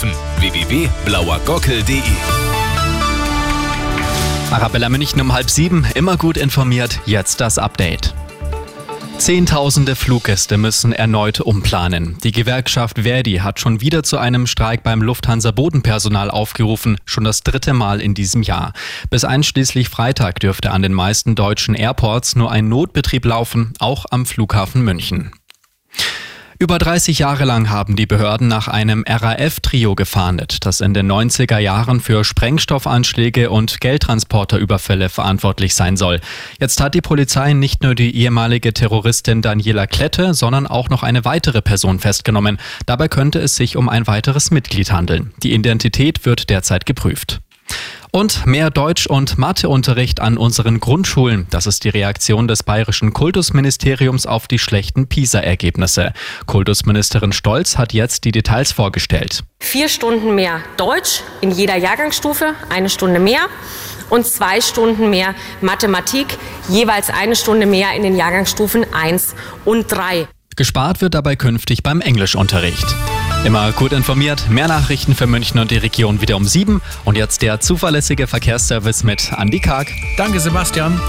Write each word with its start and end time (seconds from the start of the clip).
Flughafen 0.00 0.12
www.blauergockel.de 0.40 2.00
Arabella 4.50 4.88
München 4.88 5.20
um 5.20 5.32
halb 5.32 5.50
sieben, 5.50 5.86
immer 5.94 6.16
gut 6.16 6.36
informiert, 6.36 7.00
jetzt 7.06 7.40
das 7.40 7.58
Update. 7.58 8.14
Zehntausende 9.18 9.96
Fluggäste 9.96 10.56
müssen 10.56 10.94
erneut 10.94 11.40
umplanen. 11.40 12.16
Die 12.24 12.32
Gewerkschaft 12.32 13.00
Verdi 13.00 13.36
hat 13.36 13.60
schon 13.60 13.82
wieder 13.82 14.02
zu 14.02 14.16
einem 14.16 14.46
Streik 14.46 14.82
beim 14.82 15.02
Lufthansa 15.02 15.50
Bodenpersonal 15.50 16.30
aufgerufen, 16.30 16.96
schon 17.04 17.24
das 17.24 17.42
dritte 17.42 17.74
Mal 17.74 18.00
in 18.00 18.14
diesem 18.14 18.42
Jahr. 18.42 18.72
Bis 19.10 19.24
einschließlich 19.24 19.90
Freitag 19.90 20.40
dürfte 20.40 20.70
an 20.70 20.80
den 20.80 20.94
meisten 20.94 21.34
deutschen 21.34 21.74
Airports 21.74 22.34
nur 22.36 22.50
ein 22.50 22.70
Notbetrieb 22.70 23.26
laufen, 23.26 23.74
auch 23.78 24.06
am 24.10 24.24
Flughafen 24.24 24.82
München. 24.82 25.32
Über 26.62 26.76
30 26.76 27.20
Jahre 27.20 27.46
lang 27.46 27.70
haben 27.70 27.96
die 27.96 28.04
Behörden 28.04 28.46
nach 28.46 28.68
einem 28.68 29.02
RAF-Trio 29.08 29.94
gefahndet, 29.94 30.66
das 30.66 30.82
in 30.82 30.92
den 30.92 31.10
90er 31.10 31.56
Jahren 31.56 32.00
für 32.00 32.22
Sprengstoffanschläge 32.22 33.48
und 33.48 33.80
Geldtransporterüberfälle 33.80 35.08
verantwortlich 35.08 35.74
sein 35.74 35.96
soll. 35.96 36.20
Jetzt 36.60 36.78
hat 36.82 36.92
die 36.92 37.00
Polizei 37.00 37.54
nicht 37.54 37.82
nur 37.82 37.94
die 37.94 38.14
ehemalige 38.14 38.74
Terroristin 38.74 39.40
Daniela 39.40 39.86
Klette, 39.86 40.34
sondern 40.34 40.66
auch 40.66 40.90
noch 40.90 41.02
eine 41.02 41.24
weitere 41.24 41.62
Person 41.62 41.98
festgenommen. 41.98 42.58
Dabei 42.84 43.08
könnte 43.08 43.38
es 43.38 43.56
sich 43.56 43.78
um 43.78 43.88
ein 43.88 44.06
weiteres 44.06 44.50
Mitglied 44.50 44.92
handeln. 44.92 45.32
Die 45.42 45.54
Identität 45.54 46.26
wird 46.26 46.50
derzeit 46.50 46.84
geprüft. 46.84 47.40
Und 48.12 48.44
mehr 48.44 48.70
Deutsch- 48.70 49.06
und 49.06 49.38
Matheunterricht 49.38 50.20
an 50.20 50.36
unseren 50.36 50.80
Grundschulen. 50.80 51.46
Das 51.50 51.66
ist 51.66 51.84
die 51.84 51.90
Reaktion 51.90 52.48
des 52.48 52.64
bayerischen 52.64 53.12
Kultusministeriums 53.12 54.26
auf 54.26 54.48
die 54.48 54.58
schlechten 54.58 55.06
PISA-Ergebnisse. 55.06 56.12
Kultusministerin 56.46 57.32
Stolz 57.32 57.78
hat 57.78 57.92
jetzt 57.92 58.24
die 58.24 58.32
Details 58.32 58.72
vorgestellt. 58.72 59.44
Vier 59.60 59.88
Stunden 59.88 60.34
mehr 60.34 60.60
Deutsch 60.76 61.22
in 61.40 61.52
jeder 61.52 61.76
Jahrgangsstufe, 61.76 62.54
eine 62.68 62.90
Stunde 62.90 63.20
mehr 63.20 63.42
und 64.08 64.26
zwei 64.26 64.60
Stunden 64.60 65.08
mehr 65.10 65.34
Mathematik, 65.60 66.26
jeweils 66.68 67.10
eine 67.10 67.36
Stunde 67.36 67.66
mehr 67.66 67.94
in 67.94 68.02
den 68.02 68.16
Jahrgangsstufen 68.16 68.86
1 68.92 69.34
und 69.64 69.86
3. 69.90 70.26
Gespart 70.56 71.00
wird 71.00 71.14
dabei 71.14 71.36
künftig 71.36 71.84
beim 71.84 72.00
Englischunterricht. 72.00 72.86
Immer 73.42 73.72
gut 73.72 73.92
informiert, 73.92 74.50
mehr 74.50 74.68
Nachrichten 74.68 75.14
für 75.14 75.26
München 75.26 75.58
und 75.58 75.70
die 75.70 75.78
Region 75.78 76.20
wieder 76.20 76.36
um 76.36 76.44
sieben. 76.44 76.82
Und 77.06 77.16
jetzt 77.16 77.40
der 77.40 77.58
zuverlässige 77.58 78.26
Verkehrsservice 78.26 79.02
mit 79.02 79.32
Andy 79.36 79.60
Karg. 79.60 79.88
Danke, 80.18 80.40
Sebastian. 80.40 81.00